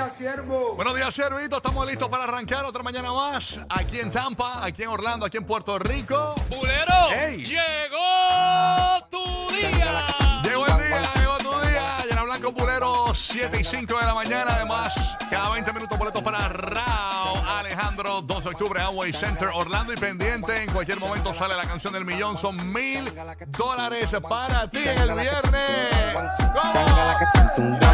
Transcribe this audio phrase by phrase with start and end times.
[0.00, 0.74] días, siervo.
[0.76, 1.56] Buenos días, Servito.
[1.56, 3.58] Estamos listos para arrancar otra mañana más.
[3.68, 6.34] Aquí en Tampa, aquí en Orlando, aquí en Puerto Rico.
[6.48, 7.10] ¡Bulero!
[7.36, 10.40] ¡Llegó tu día!
[10.42, 11.98] Llegó el día, llegó tu día.
[12.08, 14.52] Llena Blanco Pulero, 7 y 5 de la mañana.
[14.54, 14.94] Además,
[15.28, 20.62] cada 20 minutos boletos para Rao Alejandro, 2 de octubre, Amway Center, Orlando y pendiente.
[20.62, 22.38] En cualquier momento sale la canción del millón.
[22.38, 23.12] Son mil
[23.48, 25.94] dólares para ti en el viernes.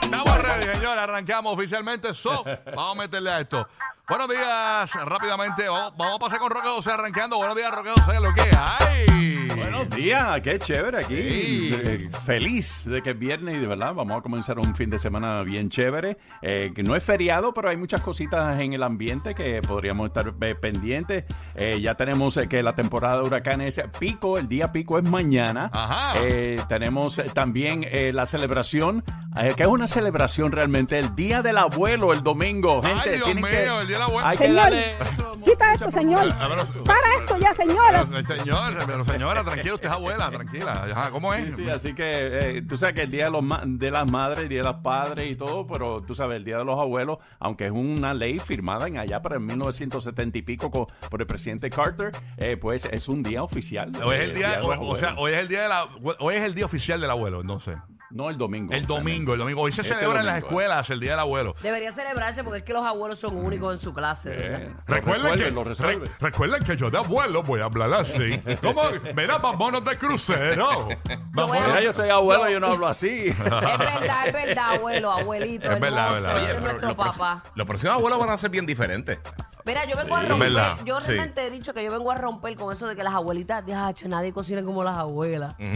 [0.03, 1.03] Estamos ready, señores.
[1.03, 2.15] Arrancamos oficialmente.
[2.15, 2.45] So,
[2.77, 3.69] vamos a meterle a esto.
[4.09, 5.69] Buenos días, rápidamente.
[5.69, 7.39] Vamos, vamos a pasar con Roque José arrancando.
[7.39, 8.21] Buenos días, Roque José.
[8.21, 9.48] Lo que hay.
[9.59, 11.15] Buenos días, qué chévere aquí.
[11.17, 11.71] Sí.
[11.75, 14.99] Eh, feliz de que es viernes y de verdad vamos a comenzar un fin de
[14.99, 16.17] semana bien chévere.
[16.43, 20.33] Eh, que no es feriado, pero hay muchas cositas en el ambiente que podríamos estar
[20.41, 21.25] eh, pendientes.
[21.55, 25.71] Eh, ya tenemos eh, que la temporada de huracanes pico, el día pico es mañana.
[25.73, 26.15] Ajá.
[26.23, 29.03] Eh, tenemos también eh, la celebración,
[29.41, 32.81] eh, que es una celebración realmente, el Día del Abuelo el domingo.
[32.85, 34.27] Ay, Gente, Dios tienen mío, que- el Día del Abuelo.
[34.29, 36.33] Hay que Señor, darle eso, quita esto, señor.
[36.39, 38.05] A ver, Para esto ya, señora.
[38.11, 40.87] Pero, señor, pero señora, tranquila, usted es abuela, tranquila.
[40.93, 41.55] Ajá, ¿Cómo es?
[41.55, 42.11] Sí, sí, así que
[42.59, 44.69] eh, tú sabes que el día de, los ma- de las madres, el día de
[44.69, 48.15] los padres y todo, pero tú sabes, el día de los abuelos, aunque es una
[48.15, 52.57] ley firmada en allá para el 1970 y pico co- por el presidente Carter, eh,
[52.57, 53.91] pues es un día oficial.
[54.05, 55.89] Hoy es el día, los o, o sea, hoy es el día de la,
[56.21, 57.77] hoy es el día oficial del abuelo, entonces.
[58.11, 58.73] No el domingo.
[58.73, 59.61] El domingo, el domingo.
[59.63, 61.55] Hoy se Este celebra en las domingo, escuelas el día del abuelo.
[61.63, 64.61] Debería celebrarse porque es que los abuelos son únicos en su clase, Eh, ¿verdad?
[64.87, 66.07] lo Recuerden resuelve, que, lo resuelve.
[66.07, 68.41] re- recuerden que yo de abuelo voy a hablar así.
[68.63, 68.83] ¿Cómo?
[69.15, 70.89] Mira, vámonos de crucero.
[71.33, 73.27] voy a- Mira, yo soy abuelo y yo no hablo así.
[73.39, 75.71] Es verdad, es verdad, abuelo, abuelito.
[75.71, 76.37] Es verdad, hermoso, verdad.
[76.43, 77.43] eres Oye, nuestro los, próximos- papá.
[77.55, 79.19] los próximos abuelos van a ser bien diferentes.
[79.69, 80.27] Mira, yo vengo a Sí.
[80.29, 80.49] romper.
[80.49, 81.09] Es verdad, Yo sí.
[81.13, 84.09] realmente he dicho que yo vengo a romper con eso de que las abuelitas, diache,
[84.09, 85.55] nadie cocina como las abuelas.
[85.59, 85.69] Ahí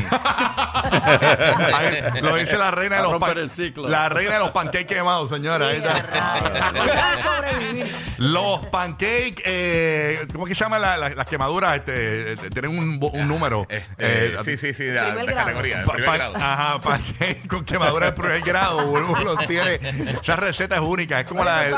[2.22, 3.88] lo dice la reina de A los romper pan- el ciclo.
[3.88, 5.68] La reina de los pancakes quemados, señora.
[5.68, 6.40] Ahí Sí, a está.
[6.40, 6.72] rayos.
[6.72, 7.86] No saben sobrevivir.
[8.18, 11.76] Los pancakes, eh, ¿cómo que se la- la- las quemaduras?
[11.76, 13.66] Este, eh, tienen un, bo- un número.
[13.68, 15.40] Este, Eh, sí, sí, sí, de, la- Primer grado.
[15.46, 16.36] categoría, de Pa- primer pa- grado.
[16.36, 18.86] Ajá, pancake con quemadura de primer grado.
[18.86, 19.74] Uno tiene,
[20.22, 21.20] esa receta es única.
[21.20, 21.74] Es como la del,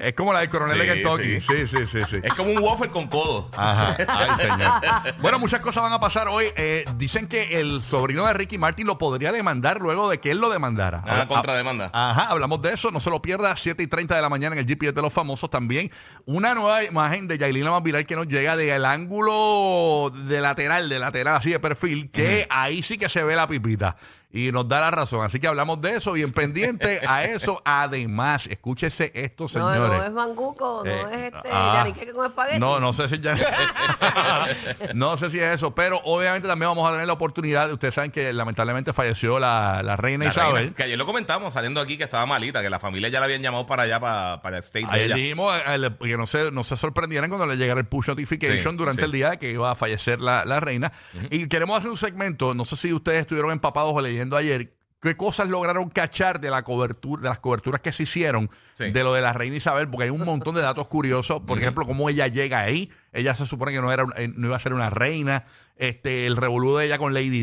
[0.00, 1.21] es como la del coronel de Sí, Kentucky.
[1.22, 2.16] Sí, sí, sí, sí.
[2.22, 3.48] Es como un waffle con codo.
[3.56, 5.14] Ajá, ay, señor.
[5.20, 6.46] Bueno, muchas cosas van a pasar hoy.
[6.56, 10.38] Eh, dicen que el sobrino de Ricky Martin lo podría demandar luego de que él
[10.38, 11.02] lo demandara.
[11.06, 11.90] Ah, Habla- contrademanda.
[11.92, 12.90] Ajá, hablamos de eso.
[12.90, 13.56] No se lo pierda.
[13.56, 15.90] 7 y 30 de la mañana en el GPS de los famosos también.
[16.26, 20.98] Una nueva imagen de Yailina más viral que nos llega del ángulo de lateral, de
[20.98, 23.96] lateral, así de perfil, que ahí sí que se ve la pipita.
[24.32, 25.24] Y nos da la razón.
[25.26, 26.12] Así que hablamos de eso.
[26.14, 27.60] Bien pendiente a eso.
[27.66, 29.98] Además, escúchese esto, No, señores.
[29.98, 31.72] no es manguco, no Eh, es este, ah.
[31.84, 32.58] yaniqueque con espagueti.
[32.58, 33.34] No, no sé si ya.
[34.94, 37.70] no sé si es eso, pero obviamente también vamos a tener la oportunidad.
[37.72, 40.54] Ustedes saben que lamentablemente falleció la, la reina La Isabel.
[40.54, 43.26] reina, que ayer lo comentamos saliendo aquí que estaba malita, que la familia ya la
[43.26, 45.14] habían llamado para allá, para, para el state de Ayer ella.
[45.16, 48.72] dijimos eh, le- que no se, no se sorprendieran cuando le llegara el push notification
[48.72, 49.06] Sí, durante sí.
[49.06, 50.92] el día de que iba a fallecer la, la reina.
[51.30, 55.16] Y queremos hacer un segmento, no sé si ustedes estuvieron empapados o leyendo ayer, qué
[55.16, 58.90] cosas lograron cachar de la cobertura, de las coberturas que se hicieron Sí.
[58.92, 61.42] de lo de la reina Isabel, porque hay un montón de datos curiosos.
[61.46, 62.90] Por ejemplo, cómo ella llega ahí.
[63.12, 65.44] Ella se supone que no era un- eh, no iba a ser una reina.
[65.76, 67.42] Este, el revolú de ella con Lady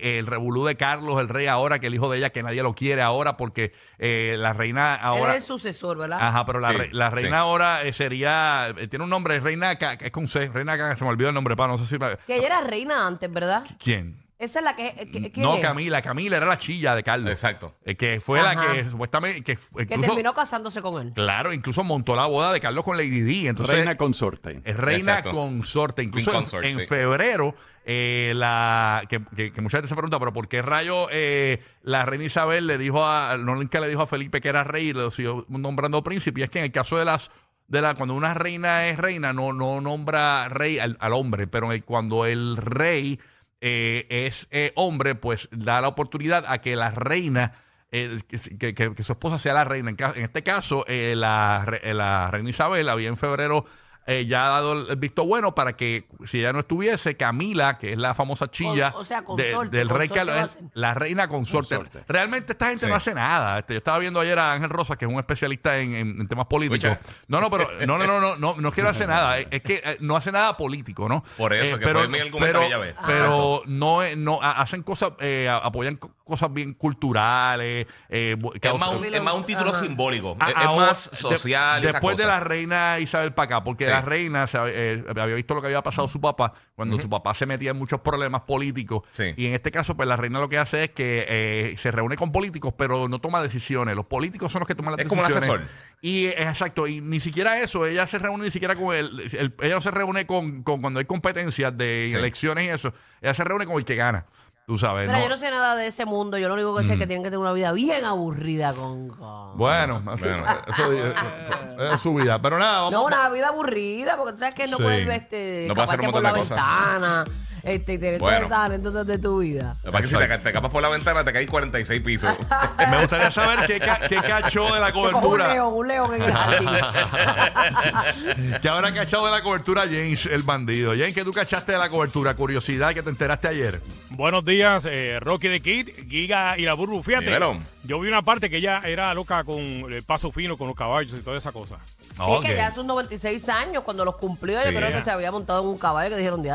[0.00, 2.62] D, el revolú de Carlos, el rey ahora, que el hijo de ella, que nadie
[2.62, 5.30] lo quiere ahora, porque eh, la reina Él ahora.
[5.30, 6.18] es el sucesor, ¿verdad?
[6.20, 7.40] Ajá, pero la, Sí, re- la reina sí.
[7.40, 8.74] ahora eh, sería.
[8.90, 11.78] tiene un nombre, reina es con C, reina se me olvidó el nombre, pa, no
[11.78, 11.98] sé si.
[11.98, 13.64] me- Que ella era reina antes, ¿verdad?
[13.82, 14.16] ¿Quién?
[14.38, 14.94] Esa es la que.
[15.10, 15.60] que- ¿quién No?
[15.60, 17.30] Camila, Camila era la chilla de Carlos.
[17.30, 17.74] Exacto.
[17.84, 18.72] Eh, que fue la Ajá.
[18.72, 19.42] que supuestamente.
[19.42, 21.12] Que, Que incluso, terminó casándose con él.
[21.12, 23.48] Claro, incluso montó la boda de Carlos con Lady D.
[23.48, 24.60] Entonces, Reina consorte.
[24.64, 25.32] es reina Exacto.
[25.32, 26.02] consorte.
[26.04, 26.86] Incluso Queen en- consort, en, sí.
[26.86, 31.60] febrero, eh, la que, que- que mucha gente se pregunta, pero ¿por qué rayo eh,
[31.82, 34.88] la reina Isabel le dijo a, no nunca le dijo a Felipe que era rey
[34.88, 36.40] y lo siguió nombrando príncipe?
[36.40, 37.30] Y es que en el caso de las
[37.66, 41.66] de la cuando una reina es reina no no nombra rey al, al hombre, pero
[41.66, 43.18] en el- cuando el rey
[43.60, 47.54] eh, es eh, hombre, pues da la oportunidad a que la reina
[47.90, 48.18] eh,
[48.58, 49.90] que, que- su esposa sea la reina.
[49.90, 53.64] En, ca- en este caso, eh, la, eh, la reina Isabel había en febrero
[54.10, 57.92] eh, ya ha dado el- visto bueno para que si ella no estuviese, Camila, que
[57.92, 61.28] es la famosa chilla Con- o sea, de- consorte, del rey consorte Carlos, la reina
[61.28, 61.76] consorte.
[61.76, 62.04] Consorte.
[62.08, 62.90] Realmente esta gente Sí.
[62.90, 63.58] no hace nada.
[63.58, 66.26] Este, yo estaba viendo ayer a Ángel Rosa, que es un especialista en, en- en
[66.28, 66.82] temas políticos.
[66.90, 67.12] Escucha.
[67.28, 69.38] No, no, pero no, no, no, no, no, no quiero hacer nada.
[69.38, 71.22] Es, es que eh, no hace nada político, ¿no?
[71.36, 72.94] Por eso, Eh, que fue mi argumento pero.
[73.06, 77.86] Pero no, es- no hacen cosas, eh, a- apoyan co- cosas bien culturales.
[78.08, 79.80] eh, bu- Es más, un, es más un título Ajá.
[79.80, 80.36] simbólico.
[80.38, 81.78] Ah, es, es ahora, más de- social.
[81.78, 83.90] y esas después de la reina Isabel para acá, porque Sí.
[83.90, 87.34] la reina se eh, había visto lo que había pasado su papá cuando su papá
[87.34, 89.02] se metía en muchos problemas políticos.
[89.14, 89.34] Sí.
[89.36, 92.16] Y en este caso, pues la reina lo que hace es que eh, se reúne
[92.16, 93.96] con políticos, pero no toma decisiones.
[93.96, 95.60] Los políticos son los que toman las Es como un decisiones.
[95.62, 95.88] asesor.
[96.00, 99.54] Y eh, exacto, y ni siquiera eso, ella se reúne ni siquiera con el, el-
[99.60, 102.16] ella no se reúne con, con cuando hay competencias de Sí.
[102.16, 102.92] elecciones y eso.
[103.20, 104.26] Ella se reúne con el que gana.
[104.68, 105.24] Tú sabes, Mira, ¿no?
[105.24, 106.36] yo no sé nada de ese mundo.
[106.36, 106.92] Yo lo único que sé Mm.
[106.92, 109.08] es que tienen que tener una vida bien aburrida con...
[109.08, 110.44] con- Bueno, eso, Bueno.
[110.66, 112.38] eso- eso es su vida.
[112.42, 112.92] Pero nada, vamos.
[112.92, 114.82] No, una vida aburrida, porque tú sabes que no Sí.
[114.82, 117.24] puedes este, No hacer escaparte un por la de ventana
[117.62, 118.36] este, y tener Bueno.
[118.46, 119.76] todas esas anécdotas de tu vida.
[119.82, 122.00] Lo que pasa es que si te, te escapas por la ventana, te caes 46
[122.02, 122.36] pisos.
[122.90, 125.52] Me gustaría saber qué, ca- qué cachó de la Te cojo un cobertura.
[125.54, 126.68] león, un león en el jardín.
[128.62, 130.90] que habrá cachado de la cobertura James, el bandido.
[130.92, 132.34] James, ¿qué tú cachaste de la cobertura?
[132.34, 133.80] Curiosidad que te enteraste ayer.
[134.10, 137.02] Buenos días, eh, Rocky de Kid, Giga y la Burbu.
[137.02, 137.58] Fíjate, Dímelo.
[137.84, 141.14] yo vi una parte que ella era loca con el paso fino, con los caballos
[141.18, 141.76] y toda esa cosa.
[141.86, 142.44] Sí, Ok.
[142.46, 144.74] que ya hace sus 96 años, cuando los cumplió, yo Sí.
[144.76, 146.50] creo que se había montado en un caballo que dijeron de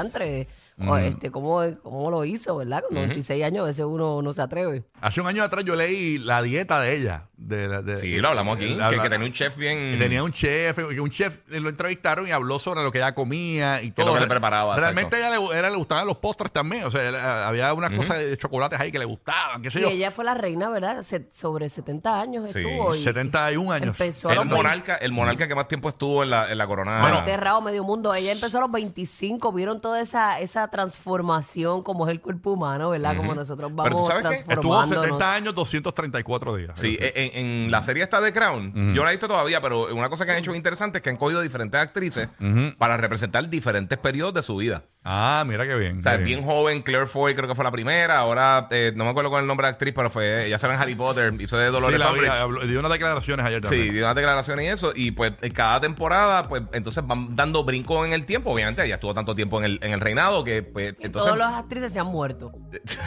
[0.79, 2.83] o este, ¿cómo, ¿Cómo lo hizo, verdad?
[2.87, 4.83] Con 96 años a veces uno no se atreve.
[5.01, 7.29] Hace un año atrás yo leí la dieta de ella.
[7.45, 8.73] De, la- de- Sí, lo hablamos aquí.
[8.75, 9.91] la- que, tenía un chef bien.
[9.91, 12.99] que tenía un chef, que un chef eh, lo entrevistaron y habló sobre lo que
[12.99, 14.05] ella comía y todo.
[14.07, 15.33] lo que le preparaba, Realmente exacto.
[15.35, 16.85] a ella le, era- le gustaban los postres también.
[16.85, 19.79] O sea, él, eh, había unas cosas de chocolates ahí que le gustaban, qué sé
[19.79, 19.89] Y yo.
[19.89, 21.01] ella fue la reina, ¿verdad?
[21.03, 22.95] Se- sobre 70 años Sí, estuvo.
[22.95, 23.87] y 71 años.
[23.99, 26.57] Empezó a el los 20 monarca, el monarca que más tiempo estuvo en la, en
[26.57, 27.01] la corona.
[27.01, 28.13] Bueno, enterrado medio mundo.
[28.13, 32.89] Ella empezó a los 25, vieron toda esa, esa transformación como es el cuerpo humano,
[32.91, 33.17] ¿verdad?
[33.17, 34.35] Como nosotros Pero tú vamos sabes qué?
[34.53, 35.03] Estuvo transformándonos.
[35.05, 36.71] 70 años, 234 días.
[36.79, 39.93] Sí, en, en la serie está de Crown, yo no la he visto todavía, pero
[39.93, 42.29] una cosa que han hecho interesante es que han cogido diferentes actrices
[42.77, 44.83] para representar diferentes periodos de su vida.
[45.05, 45.99] Ah, mira qué bien.
[45.99, 49.09] O sea, bien joven, Claire Foy creo que fue la primera, ahora eh, no me
[49.11, 51.57] acuerdo con el nombre de la actriz, pero fue, ella sale en Harry Potter, hizo
[51.57, 52.31] de Sí, Dolores la vi, Umbridge.
[52.31, 53.93] habló- dio unas declaraciones ayer Sí, también.
[53.95, 58.05] dio una declaración y eso, y pues en cada temporada, pues entonces van dando brinco
[58.05, 58.51] en el tiempo.
[58.51, 61.33] Obviamente, ella estuvo tanto tiempo en el, en el reinado que, pues, Y entonces.
[61.33, 62.51] todas las actrices se han muerto.
[62.85, 62.97] sí,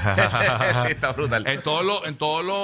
[0.91, 1.47] está brutal.
[1.47, 2.57] En todos los, en todos los,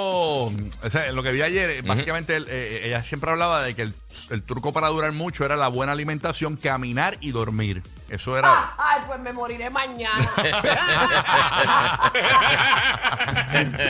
[0.85, 3.75] o sea, en lo que vi ayer, eh, básicamente él, eh, ella siempre hablaba de
[3.75, 3.93] que el,
[4.29, 7.81] el truco para durar mucho era la buena alimentación, caminar y dormir.
[8.09, 8.75] Eso era.
[8.77, 10.29] Ay, pues me moriré mañana.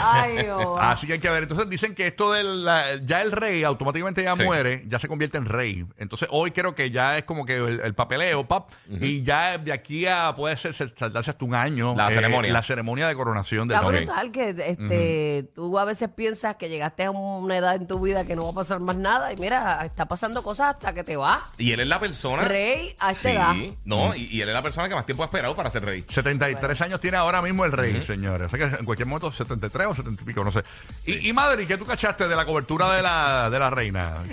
[0.01, 0.77] Ay, Dios.
[0.79, 1.43] Así que hay que ver.
[1.43, 2.65] Entonces dicen que esto del
[3.05, 4.43] ya el rey automáticamente ya Sí.
[4.43, 5.85] muere, ya se convierte en rey.
[5.97, 9.71] Entonces hoy creo que ya es como que el, el papeleo, pap, y ya de
[9.71, 11.93] aquí a puede ser saltarse hasta un año.
[11.93, 12.51] eh, La ceremonia.
[12.53, 14.05] La ceremonia de coronación del Está rey.
[14.05, 18.25] brutal que este, tú a veces piensas que llegaste a una edad en tu vida
[18.25, 21.15] que no va a pasar más nada y mira, está pasando cosas hasta que te
[21.17, 21.39] vas.
[21.57, 22.43] Y él es la persona.
[22.43, 23.55] Rey a Sí, edad.
[23.85, 26.05] no, y, y él es la persona que más tiempo ha esperado para ser rey.
[26.07, 28.45] 73 años tiene ahora mismo el rey, señores.
[28.53, 30.63] O sea que en cualquier momento 73 o 70 y pico, no sé.
[31.05, 34.23] Y, y Madrid, ¿qué tú cachaste de la cobertura de la, de la reina?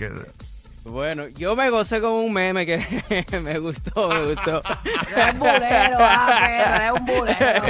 [0.82, 4.62] Bueno, yo me gocé con un meme que me gustó, me gustó.
[5.14, 6.49] Eres un bulero, ah,
[6.80, 7.66] eres un bulero.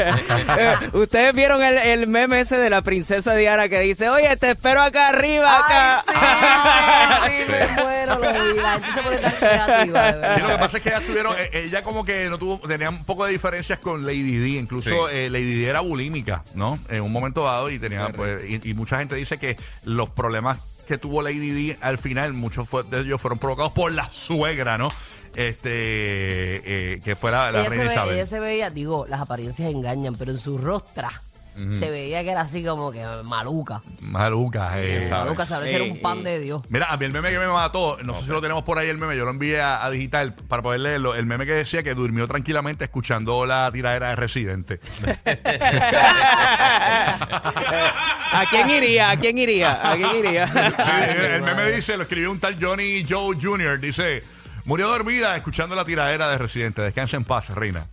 [0.56, 4.52] Eh, Ustedes vieron el, el meme ese de la princesa Diana que dice, oye, te
[4.52, 6.04] espero acá arriba, acá.
[6.06, 8.60] Ay, sí, sí, me muero, lo vi.
[8.60, 10.34] La gente se pone tan creativa, de verdad.
[10.36, 12.90] Sí, lo que pasa es que ella tuvieron, eh, ella como que no tuvo, tenía
[12.90, 14.96] un poco de diferencias con Lady D, incluso Sí.
[15.16, 16.78] eh, Lady D era bulímica, ¿no?
[16.88, 20.58] En un momento dado y tenía, pues, y, y mucha gente dice que los problemas
[20.90, 24.76] que tuvo Lady D al final, muchos fue- de ellos fueron provocados por la suegra,
[24.76, 24.88] ¿no?
[25.36, 28.14] Este, eh, que fue la, la ella, se reina ve- Isabel.
[28.16, 31.10] ella se veía, digo, las apariencias engañan, pero en su rostra
[31.78, 33.82] se veía que era así como que maluca.
[34.00, 35.04] Maluca, eh.
[35.04, 35.24] sabe?
[35.24, 36.62] Maluca, sabes, Sí, era un pan de Dios.
[36.70, 38.88] Mira, a mí el meme que me mató, no sé si lo tenemos por ahí
[38.88, 41.14] el meme, yo lo envié a, a digital para poder leerlo.
[41.14, 44.80] El meme que decía que durmió tranquilamente escuchando la tiradera de Residente.
[48.32, 49.10] ¿A quién iría?
[49.10, 49.90] ¿A quién iría?
[49.90, 50.46] ¿A quién iría?
[50.70, 54.20] Sí, el, meme dice, lo escribió un tal Johnny Joe Jr., dice,
[54.64, 56.82] murió dormida escuchando la tiradera de Residente.
[56.82, 57.86] Descansa en paz, reina.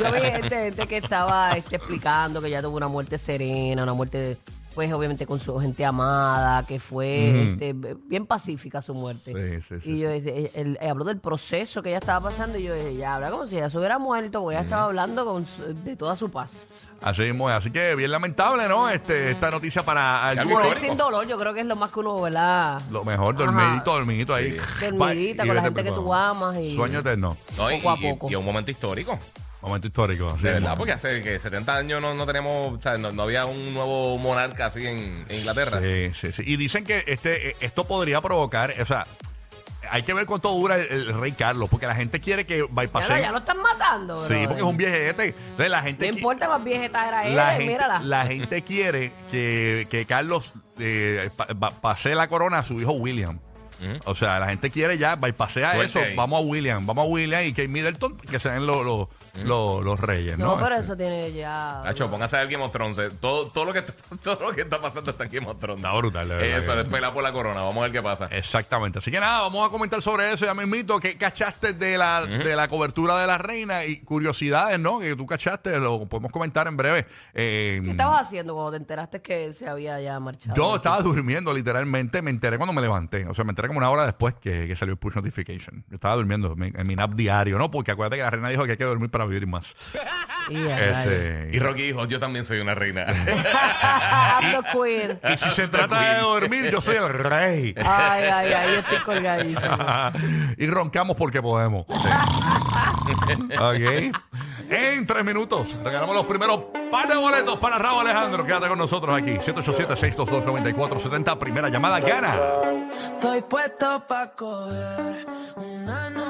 [0.00, 3.94] Yo vi gente, gente que estaba este, explicando que ella tuvo una muerte serena, una
[3.94, 4.36] muerte
[4.74, 7.74] pues obviamente con su gente amada, que fue este,
[8.06, 9.32] bien pacífica su muerte.
[9.32, 12.62] Sí, sí, sí, y yo él, él habló del proceso que ella estaba pasando y
[12.64, 15.44] yo dije, ya habla como si ella se hubiera muerto, porque ella estaba hablando con
[15.46, 16.66] su- de toda su paz.
[17.02, 17.56] Así mismo es.
[17.56, 18.88] Así que bien lamentable, ¿no?
[18.88, 20.62] Este, esta noticia para algunos.
[20.64, 22.80] Morir sin dolor, yo creo que es lo más que uno, ¿verdad?
[22.90, 24.56] Lo mejor, dormidito, dormidito ahí.
[24.80, 27.36] Dormidita y con la gente que tú amas y- Sueño eterno.
[27.56, 28.30] No, y, Poco a y- poco.
[28.30, 29.18] y un momento histórico.
[29.60, 30.32] Momento histórico.
[30.40, 33.44] De verdad, porque hace que 70 años no, no tenemos, o sea, no, no había
[33.44, 35.80] un nuevo monarca así en, en Inglaterra.
[35.80, 36.42] Sí, sí, sí.
[36.46, 39.04] Y dicen que este, eh, esto podría provocar, o sea,
[39.90, 42.64] hay que ver cuánto dura el, el rey Carlos, porque la gente quiere que Ya,
[42.70, 43.16] bypassen.
[43.16, 45.24] lo- ya lo están matando, Sí, porque es un viejete.
[45.36, 48.00] Entonces la gente No qui- importa más viejeta era él, la gente, mírala.
[48.00, 52.92] la gente quiere que, que Carlos eh, pa- pa- pase la corona a su hijo
[52.92, 53.40] William.
[54.04, 56.14] O sea, la gente quiere ya, bypassea eso, ahí.
[56.16, 59.08] vamos a William, vamos a William y Kate Middleton, que sean los, los,
[59.44, 60.56] los, los reyes, ¿no?
[60.56, 61.82] No, pero Este, eso tiene ya.
[61.84, 62.98] Nacho, póngase a ver Game of Thrones.
[62.98, 63.08] eh.
[63.20, 63.92] Todo, todo, lo que está,
[64.22, 65.84] todo lo que está pasando está en Game of Thrones.
[65.84, 67.60] Está brutal, de verdad Eso, que- es pela por la corona.
[67.60, 68.26] Vamos a ver qué pasa.
[68.30, 68.98] Exactamente.
[68.98, 70.98] Así que nada, vamos a comentar sobre eso ya mismito.
[70.98, 73.84] ¿Qué cachaste de la, de la cobertura de la reina?
[73.84, 74.98] Y curiosidades, ¿no?
[74.98, 77.06] Que tú cachaste, lo podemos comentar en breve.
[77.34, 80.56] Eh, ¿Qué estabas haciendo cuando te enteraste que se había ya marchado?
[80.56, 82.22] Yo estaba durmiendo, literalmente.
[82.22, 83.26] Me enteré cuando me levanté.
[83.26, 85.84] O sea, me enteré como una hora después que, que salió el push notification.
[85.88, 87.70] Yo estaba durmiendo en, mi- en mi nap diario, ¿no?
[87.70, 89.74] Porque acuérdate que la reina dijo que hay que dormir para vivir más.
[90.50, 93.04] Este, Y Rocky dijo, yo también soy una reina.
[95.34, 97.74] Y si se trata de dormir, yo soy el rey.
[97.76, 99.60] Ay, ay, ay, yo estoy colgadísimo.
[100.56, 101.84] y roncamos porque podemos.
[101.88, 102.08] Sí.
[103.58, 104.16] ok.
[104.70, 108.44] En tres minutos regalamos los primeros par de boletos para Raúl Alejandro.
[108.44, 109.36] Quédate con nosotros aquí.
[109.38, 111.38] 787-622-9470.
[111.38, 112.38] Primera llamada gana.
[113.14, 115.26] Estoy puesto pa' coger
[115.56, 116.27] una noche.